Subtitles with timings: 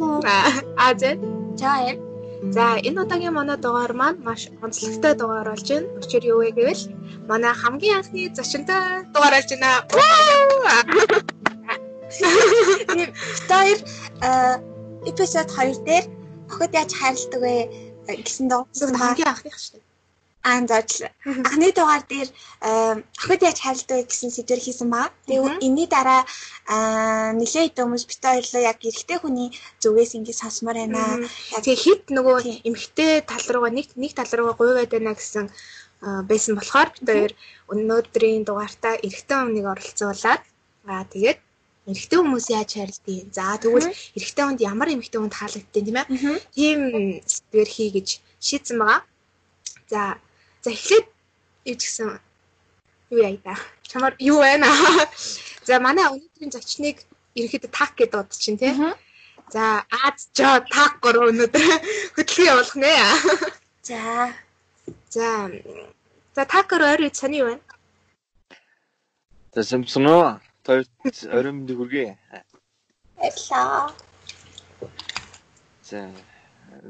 [0.00, 0.20] Уу?
[0.84, 1.10] Аа зэ.
[2.56, 5.88] За энэ удаагийн манай дугаар маань маш онцлогтой дугаар болж байна.
[6.00, 6.82] Учир юу вэ гэвэл
[7.30, 8.80] манай хамгийн анхны зочинтой
[9.14, 9.70] дугаар болж байна.
[13.50, 13.78] Тэр
[15.10, 16.04] эпизод 2 дээр
[16.50, 17.54] охид яаж хайрладаг вэ
[18.26, 19.91] гэсэн дугаар хамгийн анхных шүү дээ.
[20.42, 21.10] Аан заачлаа.
[21.24, 22.28] Анхны дугаар дээр
[23.22, 25.14] охид яаж хайрладаг гэсэн сэдвэр хийсэн баа.
[25.30, 26.26] Тэгээ энэний дараа
[27.38, 29.48] нэлээд хүмүүс бит хоёрлоо яг эрэгтэй хүний
[29.82, 31.22] зүгээс ингэ сонсмоор байна.
[31.62, 35.46] Тэгээ хит нөгөө эмэгтэй тал руугаа нэг нэг тал руугаа гуйваад байна гэсэн
[36.02, 37.32] байсан болохоор бит хоёр
[37.70, 40.42] өнөөдрийн дугаартаа эрэгтэй хүнийг оролцуулаад
[40.90, 41.38] аа тэгээд
[41.86, 43.30] эрэгтэй хүмүүс яаж хайрладгийг.
[43.30, 46.06] За тэгвэл эрэгтэй хүнд ямар эмэгтэй хүнд таалагдтiin тийм ээ.
[46.54, 46.78] Тийм
[47.26, 48.08] сэдвэр хий гэж
[48.42, 49.00] шийдсэн байгаа.
[49.92, 50.18] За
[50.62, 51.06] За эхлээд
[51.66, 52.22] ч гэсэн
[53.10, 53.54] юу яа та.
[53.82, 54.70] Чамаар юу байна?
[55.66, 57.02] За манай өнөөдрийн зочныг
[57.34, 58.70] ерөөхдөө так гэдэг бод чинь тий.
[59.50, 61.66] За Аз жоо так гурав өнөөдөр
[62.14, 62.94] хөтлөгийг явуулах нэ.
[63.88, 63.98] За.
[65.10, 65.50] За.
[66.38, 67.66] За так гурав ойр сони юу байна?
[69.54, 70.40] За самсано.
[70.62, 72.14] Тойрт орой мэнд хүргэе.
[73.18, 73.90] Баярлаа.
[75.82, 76.06] За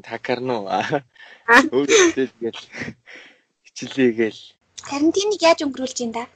[0.04, 0.56] такарно.
[1.48, 2.60] Өөрөөр хэлбэл
[3.72, 4.42] хичээлээ гээл.
[4.84, 6.28] Карантиныг яаж өнгөрүүлж ин да?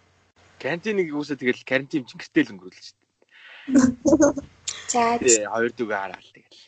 [0.58, 3.06] Карантиныг юусаа тэгэл карантин чинь гэртэл өнгөрүүлж шүү дээ.
[4.92, 5.18] За.
[5.18, 6.60] Тэгээ хоёр дүгээ хараал тэгэл.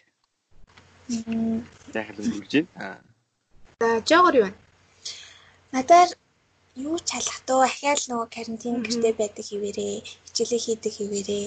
[1.94, 3.00] Захил өнгөрүүлж байна.
[3.80, 4.52] За жогор юу вэ?
[5.72, 6.10] Надаар
[6.76, 9.94] юу чалах туу ахаал нөгөө карантин гэртээ байдаг хിവэрээ
[10.26, 11.44] хичээлээ хийдэг хിവэрээ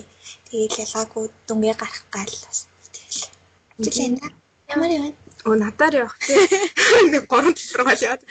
[0.47, 2.59] тэгээл ялгаагүй дүнгээ гарах гал бас
[2.95, 3.22] тэгэл.
[3.83, 4.19] Хичээл
[4.73, 5.05] ямар юм?
[5.45, 6.42] Оо надаар явах тийм.
[7.14, 8.23] Нэг гурван төлрөгөл яваад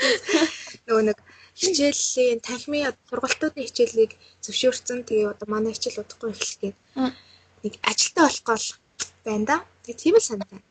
[0.87, 1.19] нөгөө нэг
[1.59, 4.13] хичээлийн танхимын сургалтуудын хичээлийг
[4.45, 4.99] зөвшөөрсөн.
[5.09, 6.77] Тэгээ одоо манай хичээл удахгүй эхлэхэд
[7.65, 8.67] нэг ажилтаа болох гол
[9.27, 9.57] байна да.
[9.83, 10.63] Тэгээ тийм л санагдана.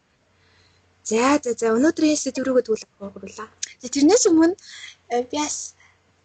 [1.09, 3.49] За за за өнөөдрийн тгүүлэх гурлаа.
[3.81, 4.55] За тэрнээс өмнө
[5.31, 5.75] би бас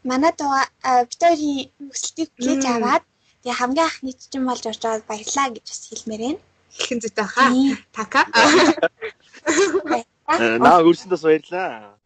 [0.05, 0.65] манай дугаа
[1.11, 3.05] Викторийн өсөлтийг хүлээж аваад
[3.43, 6.41] тэгээ хамгийн анхны чинь болж байгаад баярлаа гэж бас хэлмээр байна.
[6.75, 7.51] Хэлхэн зүйтэй хаа.
[7.99, 8.21] Така.
[10.27, 11.99] Наа өрсөндөөс баярлаа.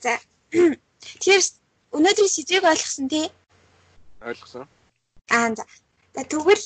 [0.00, 0.14] За.
[1.20, 1.44] Тэгэхээр
[1.96, 3.26] өнөөдрийн сэдвийг ойлгосон тий?
[4.24, 4.64] Ойлгосон.
[5.28, 5.64] Аа за.
[6.16, 6.64] Тэгвэл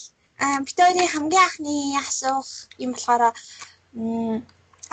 [0.62, 2.48] Викторийн хамгийн анхны асуух
[2.78, 3.34] юм болохоор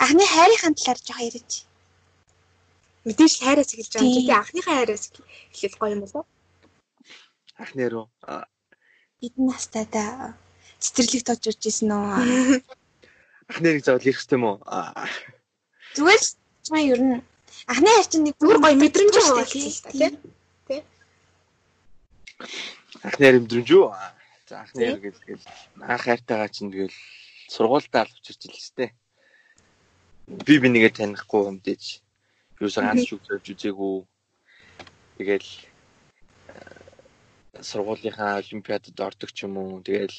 [0.02, 1.52] анхны хайрын талаар жоох яриач.
[3.06, 4.14] Мэдээж л хайраас эхэлж байгаа юм.
[4.18, 5.04] Тэгээ анхныхаа хайраас
[5.54, 6.26] эхлэх гоё юм болов уу?
[7.62, 8.06] Анхны руу
[9.20, 10.34] Эдэн настайдаа
[10.82, 11.90] цэцэрлэг тоож урж исэн
[13.50, 13.56] үү?
[13.58, 14.62] Анхныг заавал ирэх хэрэгтэй мó?
[15.94, 16.30] Зүгээр л
[16.62, 17.18] чамаа ер нь
[17.66, 20.10] анхны хайр чинь нэг зүгээр гоё мэдрэмж шүү дээ
[20.70, 20.80] тий.
[23.02, 23.90] Анхны хайр мэдрэмж юу?
[24.46, 25.40] За анхны хайр гэдэг
[25.82, 26.94] анх хайртайгаа чинь тэгэл
[27.50, 28.94] сургуультаа л учирч илжтэй.
[30.46, 31.98] Би бинийгээ танихгүй юм дэж.
[32.62, 34.06] Юусан ганц ч үзэж үзээгүй.
[35.18, 35.50] Тэгэл
[37.58, 39.82] сургуулийнхаа олимпиадад ордог ч юм уу.
[39.82, 40.14] Тэгэл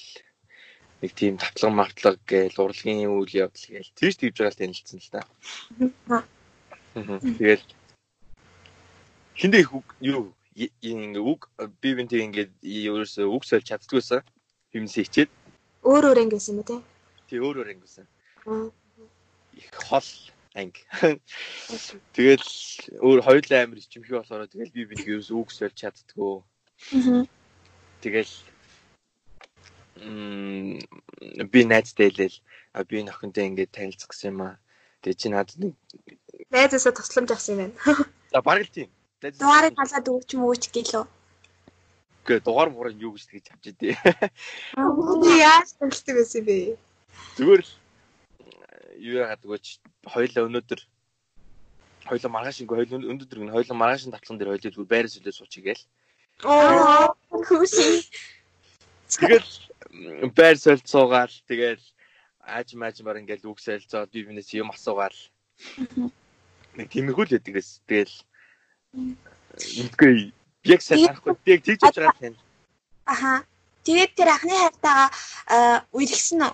[1.02, 5.10] нэг тийм татлан магтлаг гээл урлагийн үйл явдал гээл тийш тэгж байгаа л танилцсан л
[5.10, 5.22] та.
[6.94, 7.66] Тэгэл
[9.36, 9.66] хиндэ
[10.06, 11.50] юу ингээ үг
[11.82, 14.22] би бинтийг ингээд ерөөсөө үг сольж чаддгүйсэн
[14.78, 15.32] юмс хичээд
[15.82, 16.80] өөр өөр ангисэн юм тий.
[17.28, 18.06] Тий өөр өөр ангисэн.
[19.58, 20.10] Их хол
[20.54, 20.84] анги.
[22.16, 22.50] Тэгэл
[23.00, 26.44] өөр хоёулаа амир ичимхий болохоор тэгэл би бинтийг ерөөсөө үг сольж чаддгүй.
[28.04, 28.34] Тэгэл
[30.02, 32.38] би найзтай хэлээл
[32.90, 34.56] би нөхөнтэй ингээд танилцах гэсэн юм аа.
[35.02, 35.74] Тэгээ чи надад нэг
[36.50, 37.76] найзаасаа тусламж авсан юм байна.
[38.34, 38.90] За бараг л тийм.
[39.22, 41.06] Дугаарыг халаад өгч юм уу ч гэлөө.
[42.26, 43.98] Гэ дугаар муурын юу гэж тэгж авч идэ.
[45.38, 46.78] Яаж төгсдөг байсан бэ?
[47.38, 47.72] Зүгээр л
[48.98, 49.66] юу яагаад гэвч
[50.06, 50.82] хоёлаа өнөөдөр
[52.10, 55.64] хоёлаа маргааш ингээ хоёлаа өнөөдөр ингээ хоёлаа маргаашин татлан дээр хоёлаа зүгээр байраа сүлээ суучих
[55.66, 55.84] гээл.
[56.46, 58.06] Аа хүүши.
[59.12, 59.50] Тэгэл
[60.36, 61.84] байр солилцоогаал тэгэл
[62.42, 65.18] ааж мааж мар ингээл үг солилцоо би бинээс юм асуугаал.
[66.78, 67.84] Нэг тиймэрхүү л гэсэн.
[67.88, 68.16] Тэгэл
[69.78, 70.32] мэдгүй
[70.64, 72.40] яг сайн харахгүй тийг тэгж явж байгаа тань.
[73.06, 73.44] Аха.
[73.84, 75.10] Тэгээд тэр анхны хайртайгаа
[75.92, 76.54] үерхсэн үү?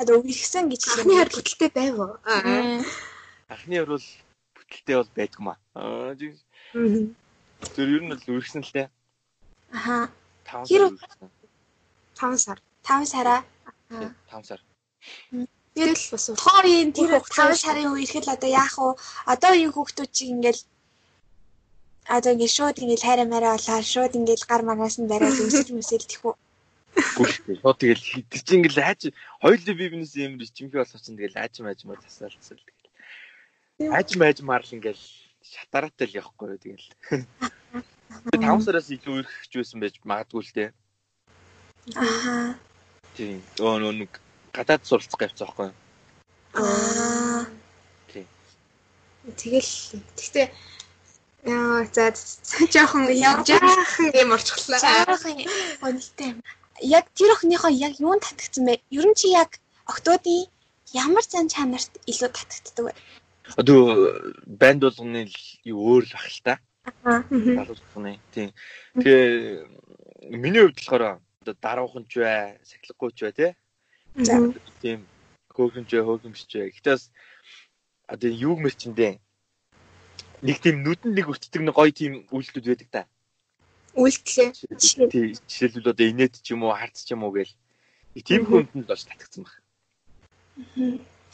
[0.00, 2.14] Одоо үерхсэн гэж анхны хайр бүтэлтэй байв уу?
[3.50, 4.06] Анхны хайр бол
[4.54, 5.56] бүтэлтэй бол байдгмаа.
[5.74, 6.14] Аа
[7.74, 8.88] Тэр ер нь л үерхсэн л дээ.
[9.72, 10.08] Аха.
[10.46, 11.30] 5 сар үерхсэн.
[12.14, 12.58] 5 сар.
[12.86, 13.40] 5 сараа.
[13.90, 14.60] 5 сар.
[15.76, 18.96] Тэгэл бас тоогийн тэр 5 сарын үе ирэхэд одоо яах вэ?
[19.28, 20.62] Одоо энэ хүүхдүүд чинь ингээл
[22.16, 26.06] одоо ингээд шууд ингээд хайраа мараа болоо шууд ингээд гар мараас нь бариад өсөж мүсэл
[26.08, 26.32] тэхүү.
[27.18, 27.32] Гүш.
[27.60, 29.00] Шууд тэгэл хитэр чи ингээл хайж
[29.42, 33.92] хоёулаа би бинээс юм биш чимхий болох чинь тэгэл хайж маажмаар тасаалцал тэгэл.
[33.92, 35.02] Хайж маажмаар л ингээл
[35.44, 36.88] шатараатай л явахгүй юу тэгэл.
[38.32, 40.70] Би 5 сараас илүү өрхөж байсан байж магадгүй л дээ.
[41.96, 42.54] Аа.
[43.16, 43.42] Тийм.
[43.58, 44.20] Нөө нэг
[44.52, 45.76] гадаад суралцах явцсан байхгүй юу?
[46.56, 47.46] Аа.
[49.34, 49.72] Тэгэл
[50.14, 50.46] тэгтээ
[51.50, 52.14] яа за
[52.70, 54.78] жоохон жаахан юм орчихлаа.
[54.78, 55.42] Жаахан
[55.82, 56.30] гонилтэй.
[56.82, 58.82] Яг тэр охиныхоо яг юунд татагдсан бэ?
[58.90, 60.46] Ер нь чи яг октоодын
[60.94, 62.92] ямар зан чанарт илүү татагддаг вэ?
[63.58, 63.82] Одоо
[64.46, 65.26] банд болгоны
[65.66, 66.54] юу өөр л бах л та.
[66.54, 66.62] Аа.
[67.02, 68.20] Болгоны.
[68.32, 68.50] Тийм.
[68.94, 69.66] Тэгээ
[70.30, 71.02] миний хувьд болохоор
[71.42, 73.52] одоо дарууханч бай, сахилгагүйч бай тий.
[74.82, 75.06] Тийм.
[75.50, 76.70] Хөөхөнч бай, хөөхөмсч бай.
[76.70, 77.10] Гэтэ бас
[78.06, 79.18] одоо юуг мэрчэндээ
[80.42, 83.02] нэг тийм нүдэнд нэг өчтдөг нэг гоё тийм үйлдэлүүд байдаг та.
[83.96, 84.52] Үйлдэлээ.
[85.10, 87.54] Тийм жишээлбэл одоо инээд ч юм уу харц ч юм уу гээл.
[88.20, 89.56] Тийм хүнд нь болж татгцсан баг.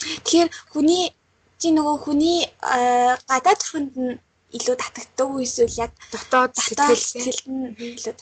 [0.03, 1.11] Тэгэхээр хүний
[1.59, 4.19] чи нөгөө хүний аа, гадаад төрхөнд нь
[4.57, 7.09] илүү татагддаг уу эсвэл яг Дотоод дотоод сэтгэл.
[7.09, 7.65] сэтгэлд нь
[7.97, 8.15] илүү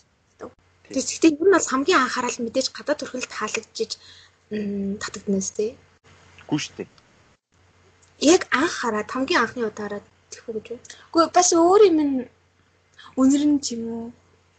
[0.90, 3.94] Тэгтээ ер нь бол хамгийн анхаарал мэдээж гадаад төрхөлд таалагдчих
[5.02, 5.70] татагднаас тий.
[6.50, 6.82] Гүү штэ.
[8.18, 10.02] Яг анх хараад хамгийн анхны удаараа
[10.34, 10.86] тэхүү гэж байна.
[11.14, 12.16] Гэхдээ бас өөр юм нь
[13.20, 14.06] үнэр нь ч юм уу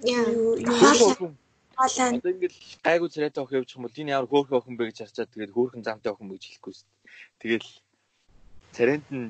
[0.01, 0.25] Яа.
[1.81, 5.29] Одоо ингээл гайгүй царайтай охин явчих юм бол энэ ямар хөөхөн охин бэ гэж харцаад
[5.33, 7.01] тэгээд хөөхөн замтай охин гэж хэлэхгүй шүү дээ.
[7.41, 7.69] Тэгэл
[8.75, 9.29] царайнд нь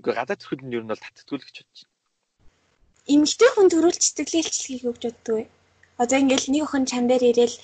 [0.00, 1.88] үгүй гадаад төрхөд нь ер нь бол гэж бодож байна.
[3.12, 5.44] эмэгтэй хүн төрүүлж сэтгэлийн илчлэгийг өгч боддог вэ?
[6.00, 7.56] Одоо ингээл нэг охин чам дээр ирээл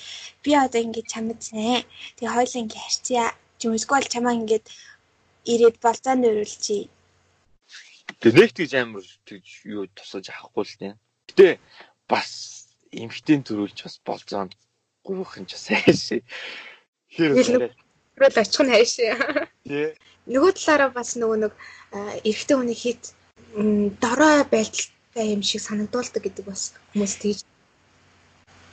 [0.44, 1.88] би одоо ингээд чамд нэ.
[2.20, 3.24] Тэгээ хоёул ингээд харьцъя.
[3.56, 4.66] Чи эсвэл чамаа ингээд
[5.48, 6.92] ирээд болзаанд өрүүлчихье.
[8.20, 10.94] Тэгээ нэг тийж амар тэгж юу тусаж авахгүй л тийм.
[11.32, 11.48] Гэтэ
[12.10, 12.30] бас
[12.92, 14.52] эмхтэн төрүүлж бас болзоонд
[15.00, 16.20] гуйхан ч бас хайш.
[17.16, 17.72] Тэгэл- Хэр
[18.16, 19.48] Тэгвэл очих нь хайшаа.
[19.68, 19.92] тий.
[20.26, 21.52] Нөгөө талаараа бас нөгөө нэг
[22.24, 23.12] эрэгтэй хүний хит
[24.00, 27.40] дорой байдалтай юм шиг санагдуулдаг гэдэг бас хүмүүс тэгж.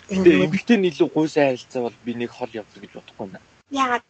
[0.08, 3.44] Тэгээ эмхтэн илүү гуй сайн харилцаа бол би нэг хол явдаг гэж бодохгүй байна.
[3.72, 4.06] Яагаад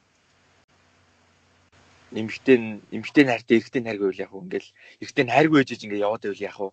[2.14, 2.64] Эмхтэн
[2.94, 4.70] эмхтэн хайртай эрэгтэн хайргүй байл яг уу ингээл
[5.02, 6.72] эрэгтэн хайргүй ээжэж ингээ яваад байвал яг уу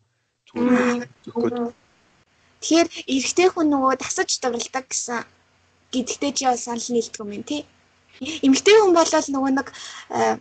[0.53, 1.73] зүгээр зөвхөн
[2.61, 5.25] Тэгэхээр эрэгтэй хүн нөгөө тасаж дурлдаг гэсэн
[5.97, 7.65] гэдэгтэй чи бол санал нийлдэг юм тий.
[8.19, 9.69] Эмэгтэй хүн бол нөгөө нэг
[10.13, 10.37] э,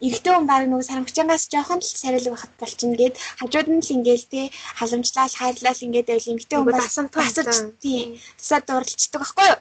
[0.00, 4.26] эрэгтэй хүн баг нөгөө сарамгчангаас жоохон л сарилэг байхад болчихно гээд хажууд нь л ингээл
[4.32, 4.46] тий
[4.80, 7.52] халамжлал хайрлал ингээд байвал эмэгтэй хүн бол дасамтгай тасаж
[7.84, 8.00] тий
[8.40, 9.58] тасаад дурлцдаг байхгүй юу?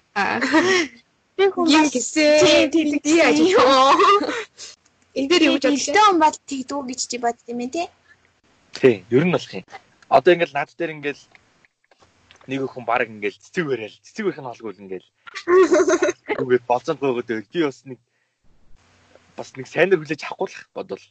[1.35, 2.39] Би хүн бол гисэн.
[2.39, 3.59] тий тий тий яаж юм.
[5.19, 5.75] Энэ дээр юу гэж бодлоо?
[5.75, 7.87] эрэгтэй хүн бол тэгдүү гэж чи бодд юм тий.
[8.79, 9.67] тий ер нь болох юм.
[10.07, 11.23] Одоо ингээл над дээр ингээл
[12.47, 15.07] нэг хүн баг ингээл цэцэг барайл цэцэг барих нь холгүй л ингээл
[15.47, 17.99] үгээд болцоод гоогод байвал би бас нэг
[19.37, 21.05] бас нэг сайнэр хүлээж авахгүй л бодвол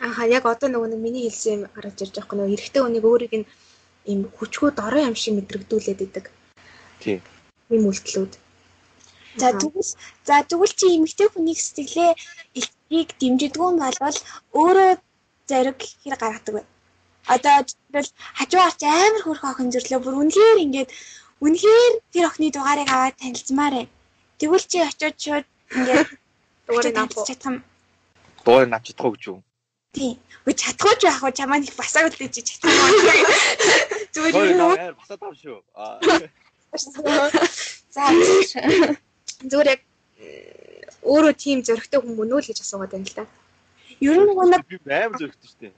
[0.00, 3.34] Ааха яг одоо нөгөө нэг миний хэлсэн юм гарч ирж байгаа нөгөө эрэгтэй хүнийг өөрийг
[3.40, 3.48] нь
[4.10, 6.24] ийм хүчгүй дорой юм шиг мэдрэгдүүлээд идэг.
[7.02, 7.16] тий
[7.72, 8.32] Ийм үйлдэлүүд.
[9.40, 9.58] За Аха.
[9.60, 9.92] тэгвэл
[10.28, 12.12] за тэгвэл чи эмэгтэй хүнийг сэтгэлээ
[12.58, 14.18] илтгийг дэмжидэггүй юм бол
[14.60, 14.90] өөрөө
[15.48, 16.62] зориг хэр гаргадаг вэ?
[17.34, 20.90] Одоо жишээл хажуу гарч амар хөрх охин зөвлөө бүр үнэхээр ингээд
[21.44, 23.86] үнэхээр тэр охины дугаарыг аваад танилцмаар ээ.
[24.40, 26.08] Тэгвэл чи очиод шууд ингээд
[26.66, 27.26] Дугаарыг авах.
[27.28, 27.56] чадах юм.
[28.44, 29.38] дуурай навч чадахгүй гэж юу.
[29.92, 30.14] Тийм.
[30.44, 31.30] Үгүй чадахгүй ч яах вэ?
[31.36, 32.78] Чамаа их басаа үлдээж чи чадах юм.
[32.96, 33.20] Дуурай
[34.14, 34.58] Зүгээр юу?
[34.60, 35.58] наваар басаад ав шүү.
[35.76, 36.00] Аа
[37.96, 38.02] За.
[39.50, 39.80] Зүгээр яг
[41.06, 43.24] өөрөө тийм зөрөгтэй хүн мөн үү л гэж асуугаад байна л да.
[44.04, 45.72] Ер нь нэг би амар зөрөгтэй шүү дээ.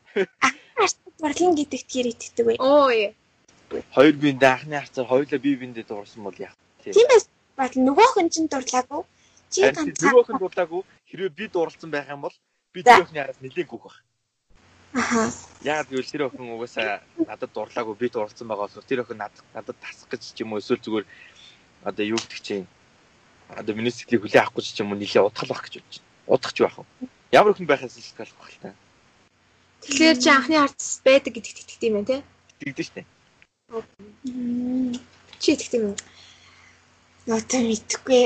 [0.83, 2.55] арт барлын гэдэгт хэр итгэдэг вэ?
[2.59, 2.91] Оо
[3.77, 3.85] ээ.
[3.93, 6.93] Хоёр биендээ анхны харцаар хоёулаа бие биендээ дуурсан бол яах вэ?
[6.93, 7.29] Тийм байс.
[7.57, 9.03] Бат нөгөө охин чинь дурлаагүй.
[9.51, 12.37] Чи ганцхан нөгөө охин дуртаагүй хэрвээ би дууралцсан байх юм бол
[12.73, 12.97] би За.
[12.97, 13.99] тэр охины араас нэлээд гүөх байх.
[14.95, 15.23] Аха.
[15.65, 19.77] Яагаад гэвэл тэр охин угаасаа надад дурлаагүй би дууралцсан байгаа болохоор тэр охин надад надад
[19.81, 21.07] тасах гэж ч юм уу эсвэл зүгээр
[21.85, 22.67] одоо юу гэдэг чинь
[23.49, 26.07] одоо миний сэтгэлийг хүлээн авахгүй ч юм уу удахлах байх гэж бодож байна.
[26.29, 26.87] Удах ч байх уу?
[27.33, 28.71] Ямар охин байхаас шалтгаалах байх л та.
[29.83, 32.19] Тэгэхээр чи анхны харц байдаг гэдэгт итгэдэг юм байна те?
[32.61, 33.03] Тэгдэж штэ.
[33.03, 33.18] Мм.
[33.69, 35.97] Чи итгэдэг юм уу?
[37.29, 38.23] Нотой мэдхгүй.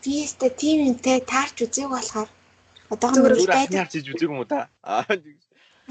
[0.00, 2.28] Би өстө тийм юмтай таарч үзег болохоор
[2.90, 3.92] Зүгээр анхны байдаг.
[3.92, 4.72] хийж үзег юм уу та?
[4.80, 5.04] Аа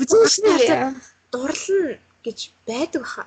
[0.01, 0.97] Үзүүлсэн
[1.31, 3.23] Дурлал гэж байдаг баха.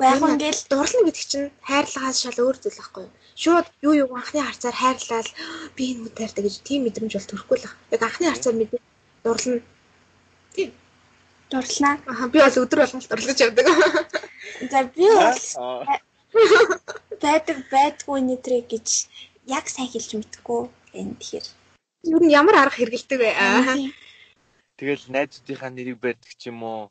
[0.00, 3.12] Уу яг ингээл Дурлал гэдэг чинь хайрлагаас шал өөр зүйл байхгүй юу?
[3.36, 5.28] Шууд юу юу анхны харцаар хайрлал
[5.76, 7.76] би энэ муу таартай гэж тийм мэдрэмж бол төрөхгүй л баг.
[7.92, 8.80] Яг анхны харцаар мэдээ
[9.20, 10.72] дурлал нь
[11.52, 11.94] дурлаа.
[12.08, 13.66] Аа би бол өдөр болгон дурлаж явдаг.
[14.70, 15.40] За би бол
[17.22, 18.88] байдаг байдгүй нэтрэ гэж
[19.46, 20.60] яг сайн хэлж мэдэхгүй
[20.94, 21.46] энэ тэгэхээр.
[22.12, 23.30] Юу нь ямар арга хэрэгэлдэг вэ?
[23.34, 23.76] Аа.
[24.78, 26.88] Тэгэл найзуудынхаа нэрийг барьдаг ч юм уу.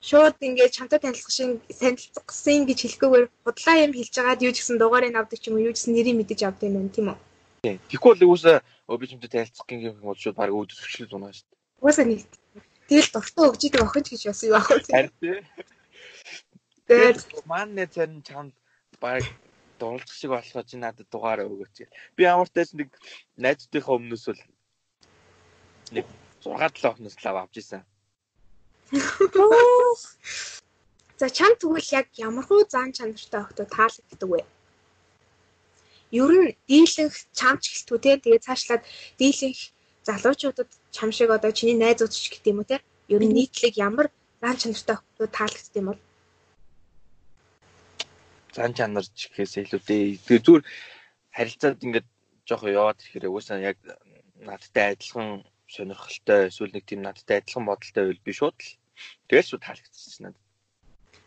[0.00, 4.78] Шууд ингээд чамтай танилцах шин танилцсан гэж хэлэхгүйгээр худлаа юм хэлж байгаад юу ч гэсэн
[4.80, 7.18] дугаарыг авдаг ч юм уу юу ч гэсэн нэрийг мэдэж авдаг юм байна тийм үү?
[7.62, 7.78] Тийм.
[7.86, 8.58] Тэгэхгүй бол уусаа
[8.90, 11.60] өө би чимтэй танилцах гин юм бол шууд баг өөдөс өчлөл унаа шүү дээ.
[11.78, 12.20] Угаасаа нэг
[12.88, 14.82] тэгэл дуртай өгч идэг охинч гэж бас юу аах вэ?
[14.90, 15.38] Харин тий.
[16.88, 18.54] Тэгээд маань царин чамд
[19.00, 19.22] баг
[19.78, 21.76] дурлах шиг болохоо чи надад дугаар өгөөч.
[22.16, 22.90] Би ямартай ч нэг
[23.44, 24.42] найзуудынхаа өмнөөс бол
[25.96, 26.06] нэг
[26.42, 27.82] 6 7 охноос лав авч исэн.
[31.20, 34.42] за чам тэгвэл яг ямар хуу зан чанартай охтоо таалагддаг вэ?
[36.10, 38.82] Ер нь дийлэнх чамч гэлтүү те тэгээд цаашлаад
[39.20, 39.60] дийлэнх
[40.08, 42.76] залуучуудад чам шиг одоо чиний найзууд ч гэх юм уу те
[43.14, 44.06] ер нь нийтлэг ямар
[44.42, 46.00] зан чанартай охтоо таалагддаг юм бол
[48.52, 50.20] Зан чанар ч гэхээс илүүтэй.
[50.28, 50.64] Тэгээ зүгээр
[51.32, 52.08] харилцаад ингээд
[52.48, 53.78] жоох яваад ирэхээр уусаа яг
[54.36, 58.70] надтай адилхан сонирхолтой эсвэл нэг тийм надтай адилхан бодолтой байл би шууд л
[59.28, 60.42] тэгэл шууд таалагдчихсан надад.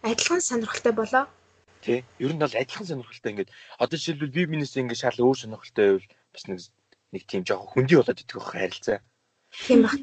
[0.05, 1.25] адилхан сонирхолтой болоо.
[1.81, 2.05] Тий.
[2.19, 3.51] Ер нь бол адилхан сонирхолтой ингээд
[3.81, 6.59] одоо жишээлбэл би минээс ингээд шал өөр сонирхолтой байвал бас нэг
[7.13, 8.99] нэг тийм жоох хөндөй болоод идэх байх харилцаа.
[9.65, 9.97] Тийм баг.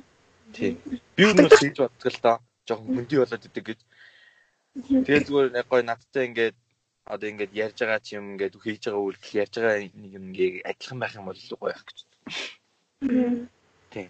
[0.57, 0.71] Тий.
[1.15, 2.37] Би нэг хийж боддог л доо.
[2.67, 3.81] Жохон хөндөй болоод идэг гэж.
[5.07, 6.57] Тэгээ зүгээр яг гоё надтай ингээд
[7.05, 10.55] одоо ингээд ярьж байгаа ч юм ингээд хийж байгаа үйлдэл ярьж байгаа нэг юм ингээд
[10.71, 11.99] адилхан байх юм бол гоё байх гэж.
[13.93, 14.09] Тийм.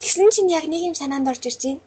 [0.00, 1.82] Тэгсэн чинь яг нэг юм санаанд орж ирж байна.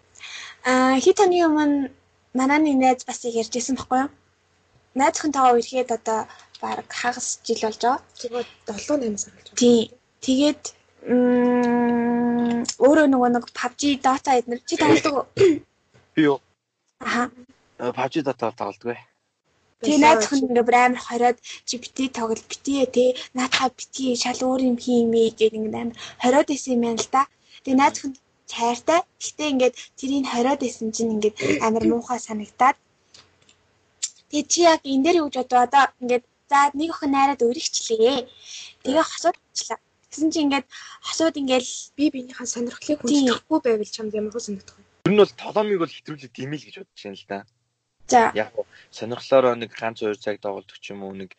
[0.64, 1.92] Аа хит оны өмнө
[2.34, 4.12] манай нэг найз бас ярьжсэн баггүй юу?
[4.96, 6.20] Найз охинтойгоо ирэхэд одоо
[6.62, 8.02] баг хагас жил болж байгаа.
[8.18, 9.60] Тэгээд 7 8 сар болж байна.
[9.62, 9.82] Тий.
[10.26, 10.64] Тэгээд
[11.08, 15.26] мм өөрөө нөгөө нэг PUBG, Dota эднэр чи тоглодог уу?
[16.16, 16.42] Би юу?
[17.00, 17.30] Аха.
[17.78, 19.00] PUBG дата тоглодог бай.
[19.78, 23.06] Тэгээ найз охин ингээ бүр амар хориод чи бити тоглол бити те
[23.38, 27.24] наатаа бити шал өөр юм хиймээ гэдэг ингээ амар хориод исэн юм байна л да.
[27.62, 28.14] Тэгээ найз охин
[28.50, 29.02] цайртай.
[29.22, 32.78] Гэтэ ингээд тэрийг хориод исэн чинь ингээд амар муухай санагдаад.
[34.34, 38.18] Тэгээ чи яг энэ дээр юу гэж бодоо одоо ингээд за нэг охин найраад өргөчлээ.
[38.82, 39.80] Тэгээ хосуудчлаа.
[40.10, 40.66] Тэгсэн чи ингээд
[41.06, 44.84] хосууд ингээл би биенийхээ сонирхлыг хүндэтгэхгүй байвал чамд ямар хөө санагдах вэ?
[45.06, 47.40] Ер нь бол толомыг бол хэтрүүлээд димэл гэж бодож байна л да.
[48.08, 48.32] За.
[48.36, 51.32] Яг гоо сонирхлоороо нэг ганц хоёр цаг тоглодог ч юм уу нэг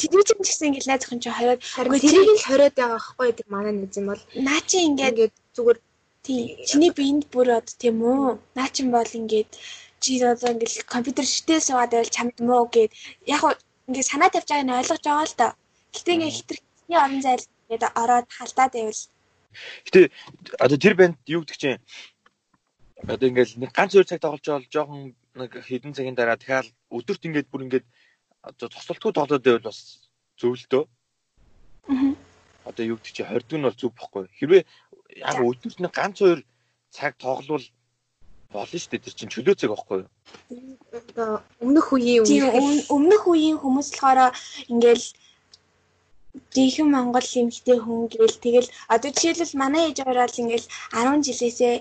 [0.00, 3.46] телевизэн гэсэн ингээд найз охин чи хориод Харин Үгүй, тэрийг л хориод байгаа байхгүй гэдэг
[3.54, 4.22] манай нэг юм бол.
[4.46, 5.78] Наа чи ингээд ингээд зүгээр
[6.26, 8.38] тий чиний биеинд бүр од тийм үү?
[8.58, 9.50] Наа чин бол ингээд
[10.02, 12.92] чи одоо ингээд компьютер шитээ суугаад байвал чамд муу гэд.
[13.26, 13.42] Яг
[13.88, 15.48] ингээд санаа тавьж байгааг нь ойлгож байгаа л да.
[15.94, 19.02] Гэтэ ингээд хитрхний орон зайд ингээд ороод халдаад байвал.
[19.86, 20.00] Гэтэ
[20.64, 21.82] одоо тэр банд юу гэдэг чинь?
[23.06, 25.02] Одоо ингээл нэг ганц хоёр цаг тоглож байгаа бол жоохон
[25.38, 27.86] нэг хэдэн цагийн дараа дахиад өдөрт ингээд бүр ингээд
[28.42, 29.78] одоо тосолтгүй тоглоод байвал бас
[30.40, 30.84] зөв л дөө.
[31.92, 32.12] Аа.
[32.68, 34.24] Одоо юу гэдэг чинь 20 нь бол зөв бохгүй.
[34.38, 34.62] Хэрвээ
[35.16, 36.40] яг өдөрт нэг ганц хоёр
[36.90, 37.64] цаг тоглол
[38.52, 40.10] болно шүү дээ тэр чинь чөлөө цаг байхгүй юу?
[40.98, 41.30] одоо
[41.64, 42.24] өмнөх үеийн
[42.96, 44.32] өмнөх үеийн хүмүүс болохоор
[44.72, 45.06] ингээл
[46.54, 50.66] жинхэнэ Монгол эмэгтэй хүн гээл тэгэл одоо жишээлбэл манай ээж аваад ингээл
[50.96, 51.74] 10 жилээсээ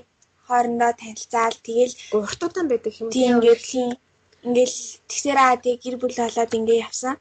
[0.48, 3.90] хоорондоо танилцаал тэгэл уртудан байдаг юм тийм ингээд тийм
[4.48, 4.78] ингээл
[5.10, 7.16] тэгсээр аа тэг гэр бүл болоод ингээ явсан.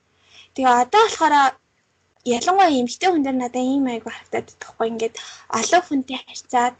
[0.55, 1.35] Тэгээ одоо болохоор
[2.35, 5.15] ялангуяа эмэгтэй хүн дээр надад ийм айгу харагдаад байхгүй ингээд
[5.59, 6.77] олон хүнтэй харьцаад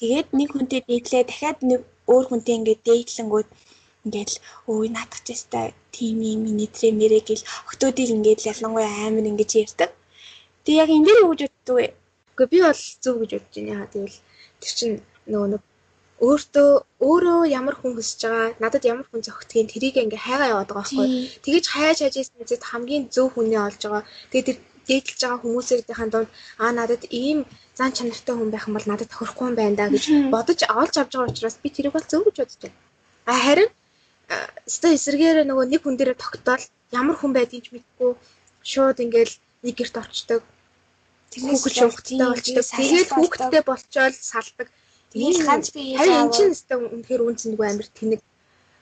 [0.00, 1.80] тэгээд нэг хүнтэй дээдлээ дахиад нэг
[2.12, 3.48] өөр хүнтэй ингээд дээдлэнгүүд
[4.04, 4.32] ингээд
[4.70, 9.90] өө наадах ч ястай тийм юм нэтрэ мэрэ гэл октоодыг ингээд ялангуяа амар ингэж ярьдаг.
[10.64, 11.86] Тэг яг энэ дээр юу гэж боддог вэ?
[12.36, 13.72] Гэхдээ би бол зөв гэж бодож байна.
[13.74, 14.18] Яа тэгвэл
[14.60, 14.96] тэр чинь
[15.30, 15.62] нөгөө нэг
[16.26, 16.68] өөртөө
[17.08, 21.06] өөрөө ямар хүн хүсэж байгаа, надад ямар хүн зохицгийг тэрийг ингээ хайгаа яваад байгаа байхгүй.
[21.46, 24.04] Тэгэж хайж хайж ийсэн зэт хамгийн зөв хүнээ олж байгаа.
[24.30, 24.58] Тэгээд тэр
[24.88, 26.28] дээдлж байгаа хүмүүсийнхээ донд
[26.62, 27.38] аа надад ийм
[27.78, 31.12] зан чанартай хүн байх юм бол надад тохирохгүй юм байна да гэж бодож олж авч
[31.14, 32.78] байгаа учраас би тэрийг бол зөв гэж бодож байна.
[33.30, 33.70] А харин
[34.68, 36.64] өстой эсэргээр нөгөө нэг хүн дээрээ тогтоол
[37.00, 38.10] ямар хүн байдгийг мэдгүй
[38.70, 39.34] шууд ингээл
[39.64, 40.42] нэг герт орчдөг.
[41.36, 42.64] Хүүхэд шуухтай болчдөг.
[42.64, 44.68] Тэгээд хүүхэдтэй болчоод салдаг.
[45.12, 48.20] Тэгэл ганц би Харин эн чинь өстой үнэхээр үнцэндгүй амир тэнэг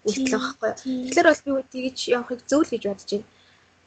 [0.07, 0.71] үйлдэл байхгүй.
[0.83, 3.31] Тэгэхээр бол би тэгэж явахыг зөв л гэж бодож байна.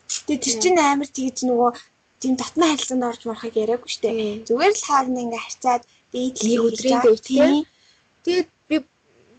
[0.08, 1.72] Тэгээ тэр чинь амар тэгж нөгөө
[2.20, 4.10] тийм дотны харилцаанд орж марахыг яриаггүй штэ.
[4.48, 7.54] Зүгээр л хоорондоо ингээ харьцаад дээдлээ Нэг өдрийн дээд, тийм.
[8.24, 8.76] Тэгээд би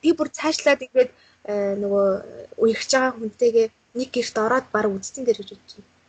[0.02, 1.10] би бүр цаашлаад ингээд
[1.50, 2.06] э, нөгөө
[2.62, 3.66] үерхэж байгаа хүнтэйгээ
[3.98, 5.99] нэг герт ороод баг үзсэн дээр гэж байна.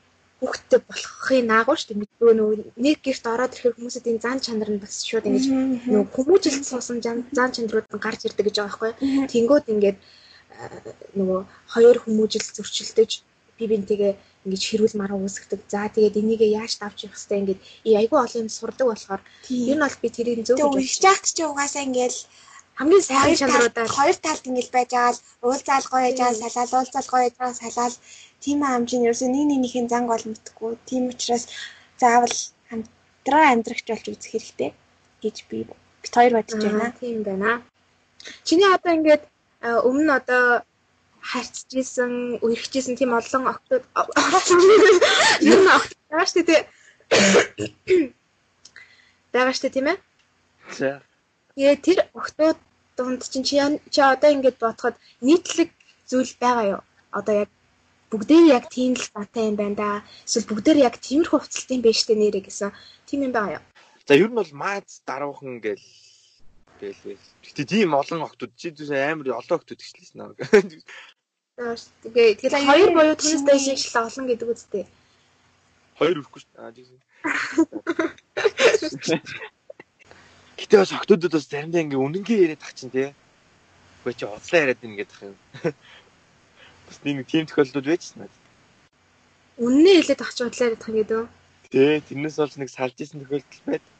[0.41, 1.99] Хүүхдтэй болохын наагур шүү дээ.
[2.17, 2.55] Нөгөө нөгөө
[2.85, 5.45] нэг гэрт ороод ирэхээр хүмүүсийн энэ зан чанар нь бас шууд ингэж
[5.93, 8.91] нөгөө хүмүүжилт суусан зан чанарууд нь гарч ирдэг гэж байгаа байхгүй.
[9.33, 9.97] Тэнгүүд ингээд
[11.17, 11.39] нөгөө
[11.73, 13.11] хоёр хүмүүжил зөрчилдөж
[13.57, 14.13] би бинтийгээ
[14.45, 15.61] ингэж хэрүүл мараа үүсгдэг.
[15.69, 17.61] За тэгээд энийг яаж давж явах хэвээр ингээд
[18.01, 19.21] айгүй олон юм сурдаг болохоор
[19.69, 21.01] ер нь бол би тэрийг зөв гэж бодчих.
[21.05, 22.15] Жагт чи угаасаа ингээд
[22.79, 27.23] хамгийн сайн чанаруудаар хоёр талд ингээд байж байгаа л уулзаал гоё яж салаал уулзаал гоё
[27.29, 27.95] яж салаал
[28.43, 30.71] тийм амжийн ерөөсөө нэг нэгнийхээ занг бол мэдхгүй.
[30.89, 31.43] Тийм учраас
[32.01, 32.35] заавал
[32.69, 34.69] хамтран амьдрахч болж үзэх хэрэгтэй
[35.23, 35.57] гэж би
[36.01, 36.93] бит хоёр бодож байна.
[36.99, 37.61] Тийм байна.
[38.47, 39.23] Чиний одоо ингээд
[39.61, 40.43] өмнө одоо
[41.21, 43.83] харьцаж исэн, үерхэж исэн тийм олон октод
[45.49, 46.61] ер нь октод байгаа шүү дээ.
[49.33, 49.97] Байгаа шүү тийм ээ?
[50.77, 50.89] За.
[51.55, 52.57] Тэгээ тэр октод
[52.97, 53.55] дунд чинь чи
[53.93, 55.69] чи одоо ингээд бодоход нийтлэг
[56.09, 56.81] зүйл байгаа юу?
[57.17, 57.49] Одоо яг
[58.11, 59.89] бүгдээ яг тийм л батай юм байна да.
[60.27, 62.69] Эсвэл бүгдээр яг тиймэрхүү хувцалтай юм байна штэ нэрэ гэсэн.
[63.07, 63.65] Тийм юм байгаа юу?
[64.05, 65.85] За ер нь бол маад даруухан гэл
[66.81, 67.17] гээл.
[67.45, 70.33] Гэтэ тийм олон октод чи зүс амар олон октод гэжлээсэн аа.
[72.01, 74.85] Тэгээ тэгэл хоёр буюу түүнээс дэшигч л олон гэдэг үстэй.
[76.01, 76.57] Хоёр үрэхгүй шүү.
[76.57, 76.97] Аа тийм.
[80.57, 83.13] Гэтэ бас октодод бас заримдаа ингээ үнэнгээ яриад тах чинь тий.
[84.01, 85.37] Үгүй чи удлаа яриад ийн гэдэг юм.
[86.91, 88.39] Бас нэг тийм тохиолдол байжсан надад.
[89.63, 91.27] Үннээ хэлээд ах чи удлаа яриад тах гэдэг үү?
[91.71, 93.97] Тий, тэрнээс болж нэг салж исэн тохиолдол байдаг.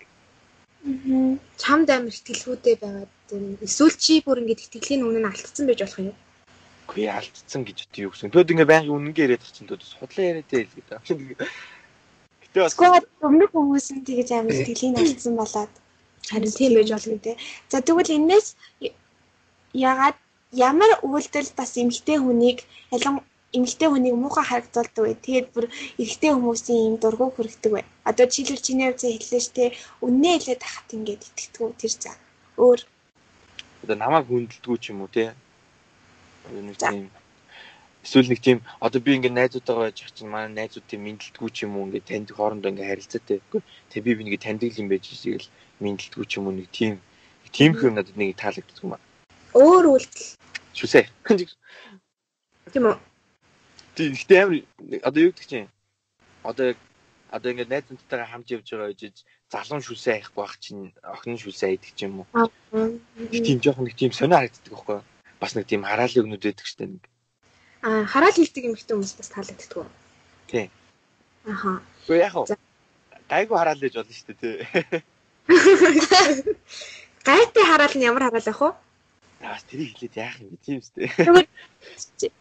[0.84, 1.40] Аа.
[1.56, 3.12] Чамд амар ихтгэлгүүдээ байгаад
[3.64, 6.18] эсвэл чи бүр ингэ итгэлийн үнэн нь алдсан байж болох юм.
[6.92, 8.36] Үгүй алдсан гэж үгүй юу гэсэн.
[8.36, 11.48] Тэгэд ингээ байнгын үнэнгээ яриад тах чинь тоо судлаа яриад ээ л гэдэг.
[12.44, 12.76] Гэтэ бас
[13.24, 15.72] өмнөх хүмүүс нь тэгэж амар итгэлийн алдсан болоод
[16.30, 17.36] Харин тийм байж болно тий.
[17.70, 18.56] За тэгвэл энэс
[19.74, 20.18] ягаад
[20.52, 22.60] ямар үйлдэл бас эмгтэй хүнийг
[22.92, 23.24] ялан
[23.56, 25.16] эмгтэй хүнийг муухай харагдуулдаг вэ?
[25.16, 25.66] Тэгээд бүр
[26.00, 27.82] эрэгтэй хүмүүсийн юм дургу хүрэгдэг вэ?
[28.04, 29.64] Одоо жишээлбэл чиний хувьд хэллээ штэ
[30.04, 32.12] үннээ хэлээд хахад ингээд итгэдэг үү тэр за.
[32.60, 32.80] Өөр
[33.84, 35.36] одоо намайг хүндэлдэггүй ч юм уу те.
[36.52, 37.08] Нэг тийм
[38.04, 41.80] эсвэл нэг тийм одоо би ингээд найзуудтайгаа байж чинь манай найзууд тийм мэдлдэггүй ч юм
[41.80, 43.40] уу ингээд танд хоорондоо ингээд харилцаатай.
[43.92, 47.00] Тэгээ би би нэг таньдаг юм байж шиг л мэдлдэггүй ч юм уу нэг тийм
[47.56, 49.02] тийм их юм надад нэг таалагддаг юм аа.
[49.52, 50.41] Өөр үйлдэл.
[50.74, 51.06] Шүсээ.
[52.72, 52.98] Тийм үү?
[53.96, 54.58] Тийм ихтэй амар
[55.04, 55.70] одоо юу гэдэг чинь
[56.44, 56.80] одоо яг
[57.32, 59.16] одоо ингээд найзуудтайгаа хамт явж байгаа гэж
[59.52, 62.28] залуун шүсээ аяхгүй байх чинь охин шүсээ айдаг ч юм уу.
[63.32, 65.06] Тийм жоохон нэг тийм сонио харагддаг байхгүй юу?
[65.40, 67.04] Бас нэг тийм хараалын өгнүүд байдаг штэ нэг.
[67.84, 69.90] Аа хараал хийдэг юм ихтэй хүмүүс бас таалагддаг уу?
[70.48, 70.70] Тийм.
[71.48, 71.82] Аха.
[72.08, 72.46] Гэхдээ яг хаа
[73.32, 74.56] гайгүй хараал гэж болно штэ тий.
[77.28, 78.70] Гайтай хараал нь ямар хараал ах вэ?
[79.42, 81.10] Бас тэрийг хэлээд яах юм бэ тийм үстэй.
[81.10, 82.32] Гэхдээ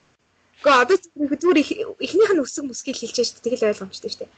[0.84, 1.58] одоо зүгээр
[2.04, 3.44] эхнийх нь өсөг мөсгийг хэлчихэж шүү дээ.
[3.56, 4.32] Тэгэл ойлгомжтой шүү дээ.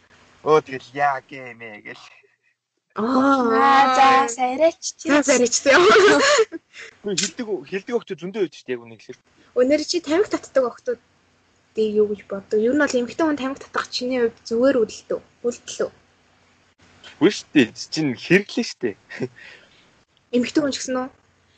[0.47, 2.05] Өө тэгэл яа гэмэ гэл.
[2.95, 5.23] Аа за сарайч тийм.
[5.23, 5.83] Сарайч тийм.
[7.03, 9.23] Гэхдээ хилдэг хилдэг өгтө зөндөө байж шүү дээ яг үнийг хэлэх.
[9.59, 11.01] Өнөр чи тамхи татдаг өгтүүд
[11.75, 12.61] дээ юу гэж боддог.
[12.61, 15.21] Ер нь бол эмэгтэй хүн тамхи татах чиний хувьд зүгээр үлдэлтөө.
[15.43, 15.91] Үлдэлөө.
[17.17, 17.69] Үгүй шүү дээ.
[17.93, 18.97] Чинь хэрэглээ шүү дээ.
[20.37, 21.09] Эмэгтэй хүн ч гэсэн үү?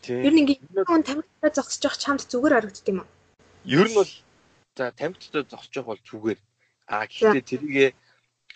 [0.08, 3.08] Ер нь ингээ хүн тамхитай зогсож явах чамд зүгээр харагддаг юм уу?
[3.64, 4.12] Ер нь бол
[4.76, 6.38] за тамхитай зогсож явах бол зүгээр.
[6.92, 7.90] А гэхдээ тэрийгээ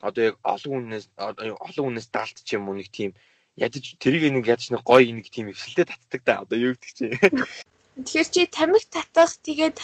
[0.05, 3.11] одоо яг олон хүнээс олон хүнээс даалт ч юм уу нэг тийм
[3.59, 7.07] ядаж тэрийг нэг ядаж нэг гоё нэг тийм эвсэлтэй татдаг да одоо юу гэдэг чи.
[7.99, 9.77] Тэгэхээр чи тамхи татах тэгээд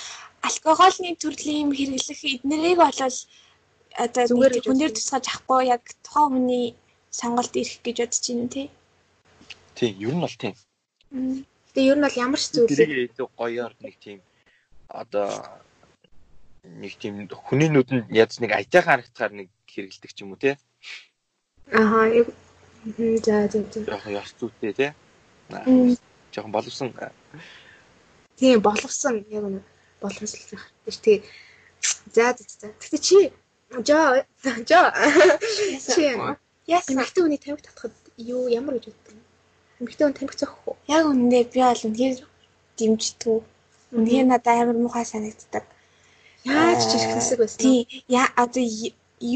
[0.46, 3.18] алкоголны төрлийн юм хэрэглэх эднэрийг болол
[3.98, 6.66] одоо зүгээр хүн дээр тусгаж авахгүй яг тухайн хүний
[7.11, 8.66] сонголт ирэх гэж бодож байна тий.
[9.74, 10.55] Тий, ер нь бол тийм.
[11.75, 14.19] Тэгээ ер нь бол ямар ч зүйл тэрийг гоёор нэг тийм
[14.87, 15.29] одоо
[16.63, 20.55] нэг тийм хүний нүдэнд ядч нэг аятайхан харагдахаар нэг хэрэгэлдэг ч юм уу тий.
[21.75, 22.07] Аха,
[23.27, 23.81] за за за.
[23.91, 24.91] Яг яс зүйтэй тий.
[26.31, 26.95] Жохон боловсон.
[28.39, 29.61] Тийм, боловсон яг нь
[30.01, 30.63] боловсон.
[30.87, 31.27] Тэгээ
[32.15, 32.67] за за за.
[32.81, 33.19] Гэтэ чи
[33.83, 34.23] жоо
[34.63, 34.89] жоо
[35.91, 36.07] чи
[36.67, 36.97] Яасан.
[36.97, 38.97] Эмэгтэй хүний тамхи татхад юу ямар гэж юм?
[39.81, 40.77] Эмэгтэй хүн тамхи зөөх үү?
[40.97, 42.17] Яг үнэндээ би бол үнээр
[42.79, 43.43] дэмждэг.
[43.97, 45.65] Үнээр надад амар муухай санагддаг.
[46.47, 47.61] Яаж ч ирэх хэсэг байсан.
[47.65, 47.81] Тий.
[48.07, 48.65] Яа одоо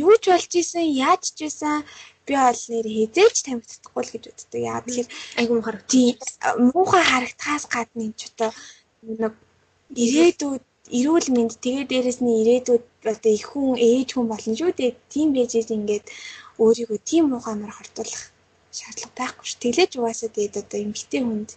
[0.04, 1.82] юу ч болж исэн, яаж ч байсан
[2.26, 4.60] би бол нэр хизээч тамхи татахгүй л гэж боддог.
[4.70, 5.90] Яа тэгэхээр айгу муухай харагд.
[5.90, 6.08] Тий.
[6.70, 8.50] Муухай харагдхаас гадна юм ч одоо
[9.02, 9.34] нэг
[10.04, 10.64] ирээдүйд
[10.98, 14.92] эрүүл мэнд тэгээ дээрэс нь ирээдүйд одоо их хүн ээж хүн болно шүү дээ.
[15.12, 16.06] Тийм байж ингээд
[16.62, 18.22] өөрийгөө тийм муухай амар хортуулах
[18.78, 19.52] шаардлага байхгүй ш.
[19.62, 21.50] Тэглэж угаасаа дээд одоо эмгтэй хүнд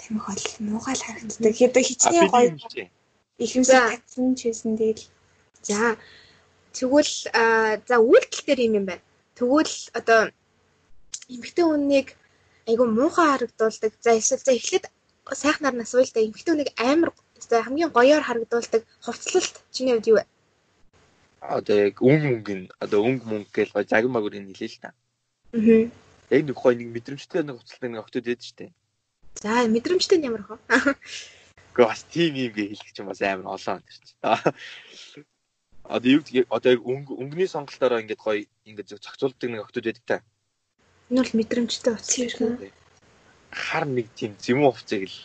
[0.00, 1.54] тамхи бол муухай л харагддаг.
[1.54, 2.50] Тэгэхээр хичнээн гоё
[3.44, 5.04] их юмсаа татсан ч байсан тэгэл.
[5.68, 5.96] За
[6.72, 7.12] Тэгвэл
[7.88, 9.02] за үйлдэл дээр юм юм байна.
[9.34, 10.20] Тэгвэл одоо
[11.26, 12.08] эмэгтэй хүнийг
[12.70, 13.92] айгу муухай харагдуулдаг.
[14.00, 14.84] За эсвэл за эхлээд
[15.26, 17.10] сайхнаар нас уйл да эмэгтэй хүнийг амар
[17.42, 20.24] за хамгийн гоёор харагдуулдаг хувцлалт чиний хувьд юу вэ?
[21.40, 23.68] Одоо яг өнгө мөнгө одоо өнгө мөнгө гэж
[24.06, 24.90] магурыг хэлээ л та.
[25.58, 25.90] Аа.
[26.30, 28.70] Яг нэг гой нэг мэдрэмжтэй нэг хувцалтай нэг октод байдаг штэ.
[29.42, 30.58] За мэдрэмжтэй нь ямар хөө?
[31.74, 35.26] Гэхдээ бас тийм юм гээ хэлэх чинь бас амар олон тэр чинь.
[35.90, 36.22] Одоо юу
[36.54, 40.16] одоо яг өнгө өнгөний сонголтоор ингээд гоё ингээд зөв зохицуулдаг нэг октод байдаг та.
[41.10, 42.14] Энэ бол мэдрэмжтэй утас.
[43.50, 45.18] Хар нэг тийм зэвүүн хувцыг л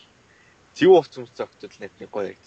[0.74, 2.42] хувц хүмүүс октод нэг гоё яг.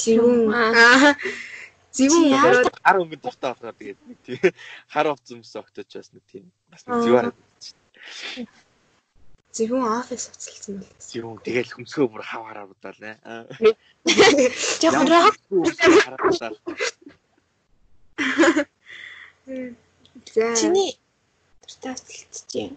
[0.00, 0.48] Зэвүүн.
[0.48, 1.12] Аа.
[1.98, 4.38] Зэвүүн Яа, Хар өнгөнд дуртай болохоор тэгээд нэг тийм
[4.94, 7.32] хар октод ч бас нэг тийм бас нэг зэвүүн
[9.58, 10.94] зэвүүн офис уцалсан бол.
[11.02, 13.12] зэвүүн тэгэл хөмсгөө бүр хав хараа удаал нэ.
[14.78, 15.34] жоохон рок
[16.06, 16.52] хараа.
[20.34, 20.54] За.
[20.60, 20.98] чиний
[21.62, 22.76] дуртай уталт чинь.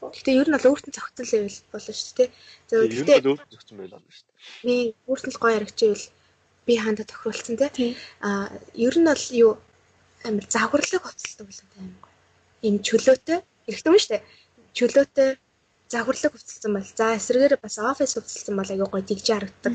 [0.00, 2.28] Гэтэ ер нь бол өөртөө цогцол байвал болно шүү дээ.
[2.70, 4.38] За Ер нь гэтэ бол өөртөө зөгцсөн байл болно шүү дээ.
[4.66, 4.74] би
[5.10, 6.04] өөртөө л гоё харагчвэл
[6.66, 7.70] би хаанда тохируулсан тий.
[7.70, 7.94] Тийм.
[8.20, 9.52] А ер нь бол юу
[11.02, 12.14] хувцалтай болсон тийм амар гоё.
[12.68, 13.38] Им чөлөөтэй
[13.98, 14.22] шүү дээ.
[14.76, 15.30] Чөлөөтэй
[15.92, 19.72] загварлаг хувцалсан бол за эсрэгээр бас офис хувцалсан бол аягүй гоё тэгж харагддаг.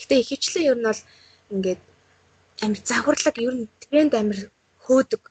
[0.00, 1.02] Гэтэ ихэвчлэн ер нь бол
[1.54, 1.80] ингээд
[2.64, 4.40] амар загварлаг ер нь тренд амар
[4.84, 5.22] хөөдөг.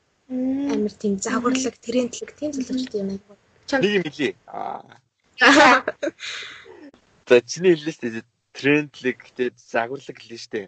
[0.74, 3.38] Амар тийм загварлаг трендлэг тийм зүйлчтэй юм аягүй.
[3.82, 4.34] Нэг юм хэлий.
[4.48, 4.86] Аа.
[7.30, 8.24] За чиний дээ.
[8.54, 10.68] Трендлэг гэдэг загварлаг хэлнэ шүү дээ.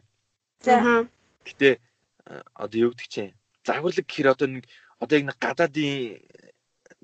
[0.62, 1.08] За.
[1.46, 3.34] Гэтэ э, одоо юу гэдэг чинь
[3.66, 4.66] загварлаг гэхэр одоо нэг
[5.02, 6.22] одоо яг нэг гадаадын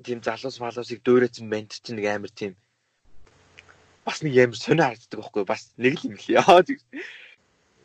[0.06, 2.54] тийм залуус малуусыг дуурайсан банд чинь нэг амар тийм
[4.06, 6.62] бас нэг амар сонио харагддаг байхгүй бас нэг л юм л яа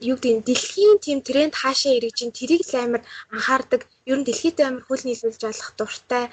[0.03, 3.87] юу гэдэг дэлхийн тийм тренд хаашаа ирэх чинь тэрийг л амар анхаардаг.
[4.05, 6.27] Ер нь дэлхийдээ амар хүл нийлүүлж олох дуртай,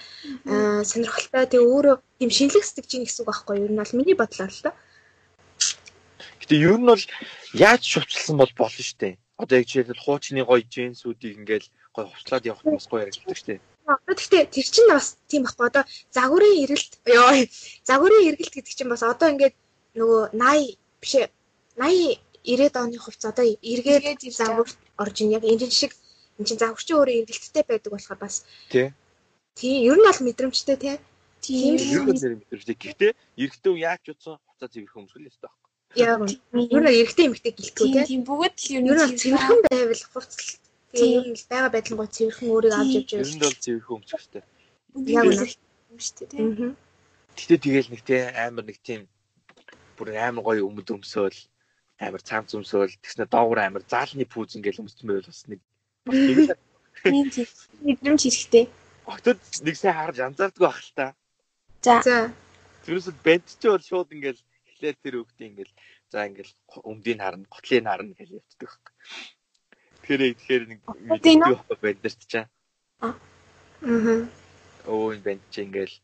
[0.49, 1.45] аа, сонирхолтой.
[1.45, 3.65] Тэгээ өөрөө тийм шинэлэг сэтгэж ийн гэсэн үг байхгүй юу?
[3.69, 4.73] Ер нь бол миний бодлоор л доо.
[6.41, 7.03] гэтэ ер нь бол
[7.53, 12.47] яаж шувцлсан бол болно шүү дээ одоо яг жишээлбэл хуучны гоё джинсүүдийг ингээл гоё хувцлаад
[12.51, 15.65] явах нь бас гоё харагддаг шүү дээ гэхдээ тэр чинь бас тийм байхгүй.
[15.65, 17.33] Одоо загварын эргэлт ёо.
[17.89, 19.55] Загварын эргэлт гэдэг чинь бас одоо ингээд
[19.97, 21.27] нөгөө 80 биш ээ.
[21.73, 24.69] 80 90-ад оны хувьц одоо эргээд загвар
[25.01, 25.93] орж ин яг энэ шиг
[26.37, 28.93] эн чинь загварчин өөрөө эргэлттэй байдаг болохоор бас тий
[29.57, 30.97] тийм ер нь бол мэдрэмжтэй тий.
[31.43, 31.75] Тийм.
[31.75, 35.58] ер нь нэр мэдэрчтэй гэхдээ хүн яаж утсан хуцаа цэвэрхэн өмсгөл ёстой байхгүй
[35.95, 36.37] Яг нь.
[36.53, 38.05] Ер нь эрэгтэй эмэгтэй гэлтгүү Тийм тий.
[38.09, 40.49] тийм бүгд л ер Ер нь бол цэвэрхэн байвал хувцал
[40.93, 43.31] тэгээ ер нь л байгаа байдал гоо цэвэрхэн өөрийг авч явж ер явж.
[43.35, 44.43] нь бол цэвэрхэн ёстой
[45.09, 45.45] Яг үнэ.
[45.97, 46.29] шүү дээ.
[46.29, 46.47] тийм.
[46.61, 46.73] Аа.
[47.39, 49.01] гэтээ тэгэл нэг тий амар нэг тийм
[49.97, 51.37] бүр амар гоё өмд өмсөөл
[51.99, 55.59] амар цамц өмсөөл тэгснэ доогуур амар заалны пүүз ингээл өмссөн байвал бас нэг
[56.05, 56.37] тийм
[56.99, 57.47] Тийм тийм.
[57.85, 58.65] Мэдрэмж хэрэгтэй.
[59.07, 61.07] октод нэг сайн харж анзаардгүй байх л та
[61.81, 61.95] За.
[62.03, 62.17] За.
[62.85, 64.41] Тэрөөсөө банд ч бол шууд ингээл
[64.79, 65.73] эхлээд тэр үгтэй ингээл
[66.07, 66.53] за ингээл
[66.87, 68.93] өмдийг харна, готлыг харна гэж явцдаг байхгүй.
[69.99, 70.79] Тэгэхээр тэгэхээр нэг
[71.19, 72.45] Тийм мэддэг ч чаа.
[73.03, 73.19] Аа.
[74.87, 75.95] Өө энэ банд чи ингээл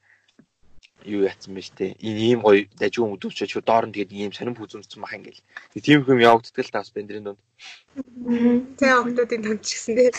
[1.07, 1.95] юу яатсан бэ штэ.
[2.03, 5.41] Энэ ийм гоё дажгүй өдөвч чи доор нь тэгээд ийм сонирм хүзүнцсэн мах ингээл.
[5.79, 7.41] Тийм юм явагддаг л таас бандрын донд.
[8.79, 10.09] Тэ октодын томч гэсэн тий.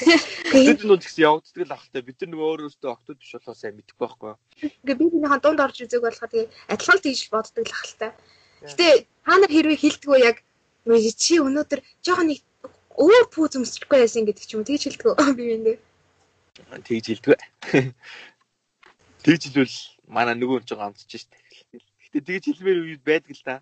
[0.52, 4.04] Бид нүд гэсэн явагддаг л ахaltaа бид нар нөгөө өөрөөсөө октод биш болохоо сайн мэдэхгүй
[4.06, 4.32] байхгүй.
[4.84, 8.12] Ингээ би бинийхэн дунд орж үзег болохоор тэгээ адилхан тийж боддог л ахaltaа.
[8.62, 10.36] Гэтэ та нар хэрвээ хилдэггүй яг
[11.18, 12.40] чи өнөөдөр жоохон нэг
[12.96, 15.80] өөр пүүз өмсчихгүй байсан гэдэг ч юм уу тэгж хилдэггүй би минь.
[16.86, 17.40] Тэгж хэлдэг.
[19.24, 19.76] Тэгж хэлвэл
[20.08, 21.36] манай нөгөө хүн ч гамцж штэ.
[22.14, 23.54] Гэтэ тэгж хэлмээр үед байдаг л та.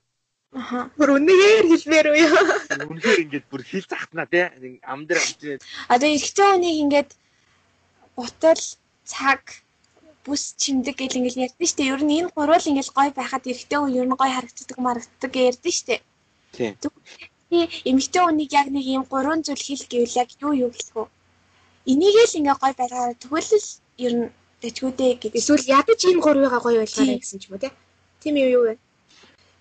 [0.54, 0.86] Аха.
[0.94, 2.42] Бүр үнэхээр хэлмээр үү яа.
[2.92, 4.46] Үнэхээр ингээд бүр хил захтана тий.
[4.62, 7.10] Нэг ам дээр амт Одоо эрэгтэй хүнийг ингээд
[8.14, 8.62] гутал
[9.02, 9.42] цаг
[10.24, 11.84] бүс чимдэг гэл ингээл ярьдэн штэ.
[11.92, 15.74] Ер нь энэ гурвал ингээл гой байхад эрэгтэй хүн ер нь гой харагддаг марагддаг ярьдэн
[15.78, 15.96] штэ.
[16.56, 16.70] тий.
[16.80, 21.04] тий эмэгтэй хүнийг яг нэг ийм гурван зүйл хэл гэвэл яг юу юу гэх вэ?
[21.92, 23.68] Энийг л ингээ гой байлгаа тэгвэл л
[24.06, 24.26] ер нь
[24.62, 25.40] дэчгүүдээ гэдэг.
[25.40, 27.72] Эсвэл ядаж энэ гурвыгаа гоё байлгаарай гэсэн ч юм уу тий.
[28.20, 28.74] Тийм юу юу вэ?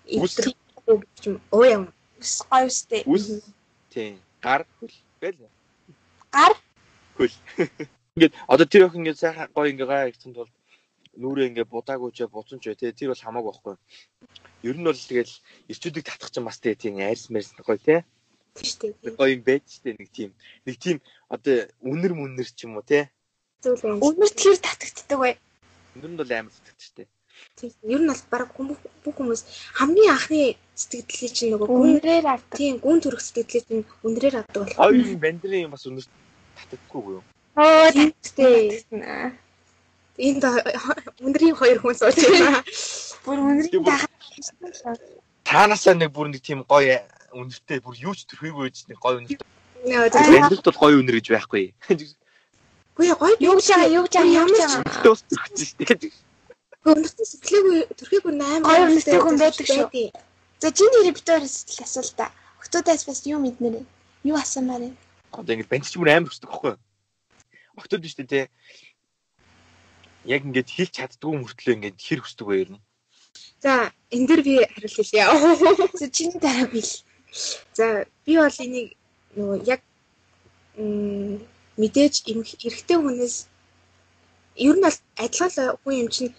[0.08, 0.56] Итэр
[0.88, 1.36] гэж юм.
[1.52, 1.84] Оо яа.
[2.20, 3.02] Ус гой устэй.
[3.04, 3.44] Үс.
[3.92, 4.16] Тий.
[4.40, 4.96] Гар хөл.
[5.20, 5.38] Бэл.
[6.32, 6.52] Гар
[7.16, 7.34] Хөл.
[8.16, 10.50] Ингээд одоо тэр охин ингээд сайхан гоё ингээ гай гэсэн тул
[11.20, 12.92] нүрээ ингээ будаагүй ч буцан ч бай, тий.
[12.92, 13.74] Тэр бол хамаагүй байхгүй.
[14.64, 15.34] Ер нь бол тэгэл
[15.70, 18.00] ирчүүдийг татах чинь бас тий тийм айрс мэрс гоё тий.
[18.54, 19.18] Тийм шүү дээ.
[19.18, 20.30] Гоё юм байж штэ нэг тийм.
[20.66, 20.96] Нэг тийм
[21.28, 23.04] одоо үнэр мүнэр ч юм уу тий.
[23.62, 24.00] Зүйл юм.
[24.00, 25.34] өнөр тэр татагддаг бай.
[25.98, 27.04] Үнэр нь бол амар сэтгэж штэ.
[27.58, 27.70] Тийм.
[27.82, 29.42] Ер нь бол баг хүмүүс бүх хүмүүс
[29.78, 30.42] хамгийн анхны
[30.78, 32.58] сэтгэлдлийг чинь нөгөө гүн Өнрээр авдаг.
[32.58, 34.78] тийм гүн төрөх сэтгэлдлийг чинь үнрээр авдаг болох.
[34.78, 36.06] Хоёр бандрын юм бас үнэр
[36.56, 37.22] татдаггүй юу?
[37.54, 37.90] Оо
[38.34, 38.82] Тэ.
[40.18, 40.44] Энд
[41.26, 42.62] өндрийн хоёр хүн сууж байна.
[43.26, 44.94] бүр өнөрийн дахаа.
[45.42, 47.02] Таанасаа нэг бүр нэг тийм гоё
[47.34, 49.42] үнэртэй бүр юу ч төрхийгүй байж нэг гоё үнэртэй.
[49.90, 50.18] Нөө тэ.
[50.22, 51.64] Амьдралд бол гоё үнэр гэж байхгүй.
[52.94, 53.34] Үгүй гоё.
[53.42, 55.02] Юу гэж байгаа юу гэж байгаа юу гэж байгаа.
[55.02, 56.12] Дуусчих шүү дээ.
[56.84, 59.88] Өнөртөө сэтгэлээгүй төрхийгүй 8 Гоё үнэртэй хүн байдаг шүү.
[60.62, 62.30] За чиний битээр сэтгэл асуул та.
[62.62, 63.82] Октодаас бас юу мэднэр вэ?
[64.30, 64.90] Юу асуумаар вэ?
[65.34, 66.74] Одоо ингэ бенч бүр амар өсдөг байхгүй.
[67.76, 68.48] Октод биш үү те.
[70.24, 72.82] Яг ингээд хийх чаддгүй мөртлөө ингээд хэр өсдөг вэ ер нь.
[73.64, 75.24] За энэ дэр би хариулт хэлье.
[76.00, 76.92] За чиний дараа бил.
[77.76, 78.96] За би бол энийг
[79.36, 79.80] нөгөө яг
[81.80, 82.14] мэдээж
[82.66, 83.36] эрэгтэй хүнээс
[84.56, 86.32] ер нь бол адилхан л хүн юм чинь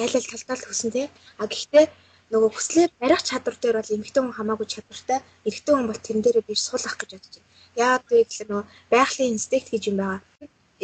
[0.00, 1.06] айл ал талдаа л хүсэн тий.
[1.38, 1.86] А гэхдээ
[2.32, 5.18] нөгөө хүслээ барих чадвар дээр бол эмэгтэй хүн хамаагүй чадвартай.
[5.46, 7.50] Эрэгтэй хүн бол тэрэн дээрээ биш суулгах гэж бодож байна.
[7.84, 10.20] Яагаад вэ гэхээр нөгөө байгалийн инстинкт гэж юм байгаа.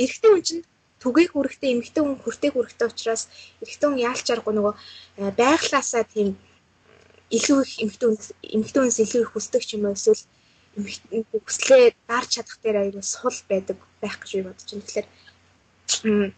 [0.02, 0.64] Эрэгтэй хүн чинь
[1.02, 3.22] түгээх үүрэгтэй эмэгтэй хүн хүртээх үүрэгтэй учраас
[3.62, 4.74] эрэгтэй хүн яалч аргагүй нөгөө
[5.20, 6.28] э, байглаасаа тийм
[7.30, 10.22] илүү их эмэгтэй хүнс эмэгтэй хүнс илүү их хүсдэг ч юм уу эсвэл
[10.76, 14.84] хүслээ дарж чадах дээр аюул сул байдаг байх гэж би бодож байна.
[14.84, 16.32] Тэгэхээр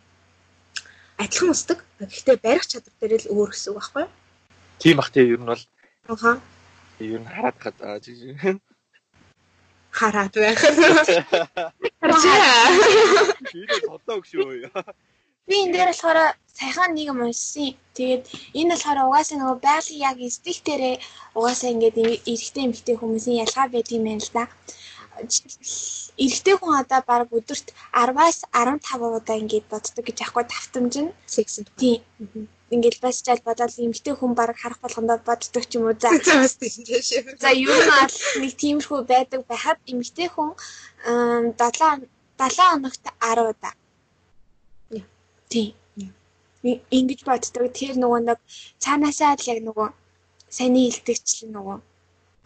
[1.19, 1.79] адилхан хүсдэг.
[1.99, 4.11] Гэхдээ барих чадвар дээр л өөр гэсэн үг байхгүй юу?
[4.79, 5.63] Тийм бах те ер нь бол
[6.07, 6.39] Аха.
[7.03, 8.63] ер нь хараад жи-
[9.91, 10.61] Хараад байх.
[12.01, 12.55] Харжаа.
[13.51, 14.71] Чиний тодлоо гүшөө.
[15.49, 16.19] Би энэ дээр болохоор
[16.59, 17.73] саяхан нэг юм уншсан.
[17.97, 18.23] Тэгээд
[18.61, 20.97] энэ болохоор угаасаа нөгөө байгалийн яг инстинктээрээ
[21.39, 21.97] угаасаа ингээд
[22.33, 24.45] эрэгтэй эмэгтэй хүмүүсийн ялгаа байдаг юм байна л да.
[26.25, 31.17] Эрэгтэй хүн одоо баг өдөрт 10-аас 15 удаа ингээд боддог гэж аахгүй тавтамж нь.
[31.35, 31.65] Сексэн.
[31.81, 32.05] Тийм.
[32.75, 35.97] Ингээд бас жаал бодоод эмэгтэй хүн баг харах болгондоо боддог ч юм уу.
[35.97, 36.13] За.
[37.41, 40.53] За юу нь бол нэг тиймэрхүү байдаг байхад эмэгтэй хүн
[41.57, 42.05] 7
[42.39, 43.75] 7 хоногт 10 удаа.
[45.49, 45.75] Тийм.
[46.99, 47.71] Ингэж боддог.
[47.79, 48.39] Тэр нөгөө нэг
[48.83, 49.89] цаанаасаа л яг нөгөө
[50.51, 51.79] саний хилдэгчлэн нөгөө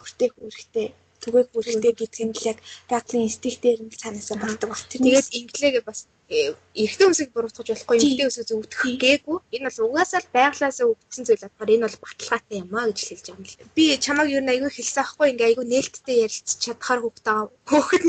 [0.00, 0.86] хүртээх үүрэгтэй
[1.22, 2.58] түгээх үүрэгтэй гэдэг нь л яг
[2.90, 4.82] байгалийн инстинктээр нь цаанаасаа болдог баг.
[4.90, 6.00] Тэгээд инглигээ бас
[6.32, 9.38] эрэгтэй хүнсийг буруутгах болохгүй эмэгтэй хүнсийг зөвдөх гээгүй.
[9.54, 13.26] Энэ бол угаасаа л байглаасаа өвдсөн зүйл болохоор энэ бол баталгаатай юм аа гэж хэлж
[13.28, 13.74] байгаа юм л.
[13.76, 17.36] Би чамаг юу нэг айгүй хэлсэн аахгүй ингээ айгүй нээлттэй ярилцж чадхаар хөвгтэй
[17.70, 18.04] хөөхд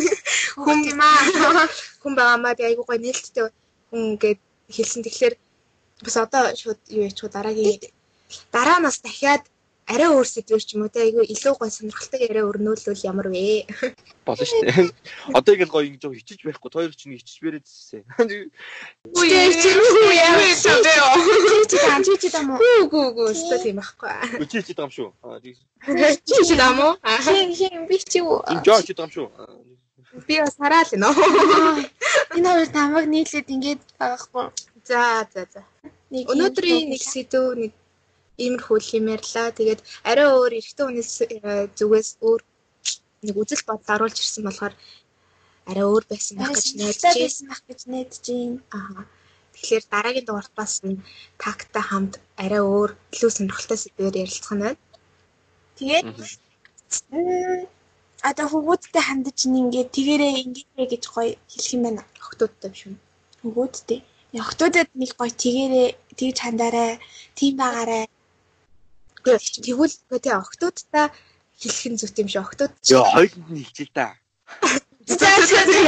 [0.63, 1.19] хүн юм аа.
[2.01, 3.43] хүн байгаамаа би айгүй гой нээлттэй
[3.91, 4.41] хүн ингээд
[4.75, 5.01] хэлсэн.
[5.03, 5.35] Тэгэхээр
[6.05, 7.91] бас одоо шууд юу яачих дараагийн
[8.55, 9.43] дараа нас дахиад
[9.87, 13.67] арай өөр сэдвэр ч юм уу те айгүй илүү гой сонирхолтой яриа өрнүүлвэл ямар вэ?
[14.27, 14.87] Болно шүү дээ.
[15.35, 16.69] Одоо ингээл гоё ингэж хичиж байхгүй.
[16.71, 18.03] Хоёр чинь хичиж бэрээдсэн.
[19.11, 19.27] Үгүй
[19.59, 20.39] чи юу яа?
[20.39, 20.71] Чи
[21.67, 22.55] чи даа чи чи даа мó.
[22.57, 24.39] Үгүй үгүй өстой тийм байхгүй.
[24.39, 25.09] Үчи хичиж байгаа юм шүү.
[25.27, 25.55] Аа тийм.
[26.23, 26.87] Чи чи даа мó?
[27.03, 28.39] Хин хин би чи юу?
[28.47, 29.27] Хичиж байгаа юм шүү.
[30.27, 31.89] Би бас хараал нөө.
[32.37, 34.45] Энэ хоёр тамаг нийлээд ингэж байгаахгүй.
[34.85, 35.61] За за за.
[36.13, 37.71] Нэг Өнөөдрийн нэг сэдв нэг
[38.37, 39.49] иймэрхүү юм ярьлаа.
[39.57, 42.41] Тэгээд арай өөр эрэгтэй хүнээс э, зүгээс өөр
[43.25, 44.73] нэг үзэл бодол оруулж ирсэн болохоор
[45.69, 48.59] арай өөр байсан байх гэж найдаж байсан байх гэж найдаж байна.
[48.75, 49.03] Аа.
[49.53, 50.73] Тэгэхээр дараагийн дугаарт бас
[51.43, 54.81] тагтай хамт арай өөр илүү сонирхолтой сэдвээр ярилцах нь байна.
[55.77, 56.07] Тэгээд
[58.29, 62.03] одоо хөвгүүдтэй хандаж ингээд тэгэрээ ингээрэй гэж гоё хэлэх юм байна.
[62.23, 62.97] Охтуудтай биш үү?
[63.41, 63.99] Хөвгүүдтэй.
[64.43, 66.91] Охтуудад нэг гоё тэгэрээ тэгж хандаарай.
[67.37, 68.03] Тийм байгаарай.
[69.23, 71.07] Гэхдээ тэгвэл тий охтуудтай
[71.55, 72.43] хэлэх нь зүт юм шиг
[72.83, 74.19] ч Йоо хоёуланд нь хичээл та.
[75.07, 75.79] За за за.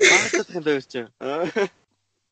[0.00, 1.12] Баатах юм дээр чинь.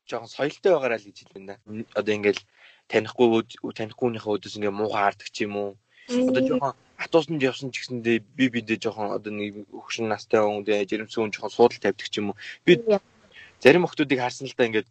[0.09, 1.55] Жохон соёлтой байгаарай л гэж хэлмэн да.
[1.93, 2.41] Одоо ингээл
[2.89, 3.45] танихгүй
[3.77, 5.71] танихгүй хүнийхээ өдөөс ингээ муухай хардаг ч юм уу.
[6.09, 10.89] Одоо жоохон хатуусанд явсан ч гэсэндээ би бидээ жоохон одоо нэг өгшин настай хүн дээ
[10.89, 12.37] жирэмсэн хүн жоохон суудал тавьдаг ч юм уу.
[12.65, 12.81] Би
[13.63, 14.89] зарим охтуудыг харсан л да ингээд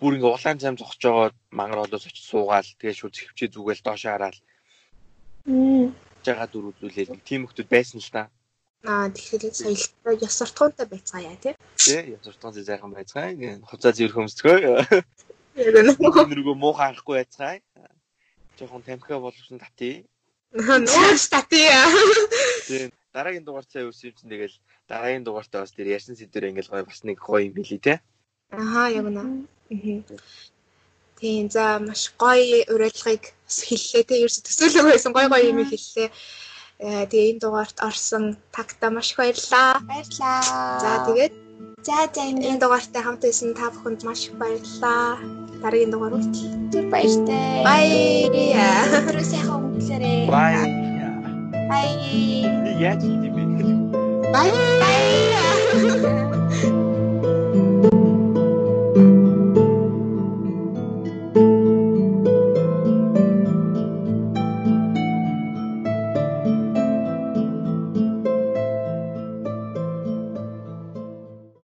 [0.00, 4.36] бүр ингээ улаан зам зогсож байгаа мангароолоос очиж суугаал тэгээ шууд хөвчөө зүгээл доошоо хараад
[5.46, 5.94] Мм.
[6.24, 8.22] жагаа дүр үзүүлээл тийм охтууд байсан л да.
[8.86, 11.54] Аа тэгэхээр соёлтой ёс суртахуунтай байцгаая тий.
[11.82, 13.34] Тэ яс уртан зайхан байцгаа.
[13.66, 14.56] Хуцаа зэр хөмсцгөө.
[15.58, 17.58] Яг нэг Нүргөө муу харахгүй байцгаа.
[18.58, 20.06] Жохон тамхиа боловсон татъя.
[20.52, 21.66] нууц тати.
[22.68, 24.56] Тэгээ дараагийн дугаар цаа үс юм чинь тэгэл
[24.88, 28.00] дараагийн дугаартаа бас тэр ярьсан сэдвэр ингээл гоё бас нэг гоё юм билий те.
[28.50, 29.44] Аха яг нэ.
[31.18, 34.14] Тийм за маш гоё уриалгыг бас хэллээ те.
[34.22, 36.08] Ерөөсө төсөөлөг байсан гоё гоё юм хэллээ.
[36.78, 39.82] Э тэгээ энэ дугаарт орсон тагта маш их баярлалаа.
[39.82, 40.40] Баярлаа.
[40.78, 41.34] За тэгээд
[41.82, 45.18] за за энэ дугаартай хамт байсан та бүхэнд маш их баярлалаа.
[45.62, 46.70] Дараагийн дугаар хүртэл.
[46.70, 47.66] түр баяртай.
[47.66, 47.86] Бай.
[49.26, 50.30] Сайхан өнгөлөөрэй.
[50.30, 50.54] Бай.
[51.70, 51.88] Бай.
[52.62, 53.42] Би яаж бэ?
[54.30, 54.48] Бай.
[54.82, 56.34] Баярлалаа.